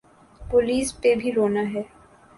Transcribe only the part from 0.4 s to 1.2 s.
police پہ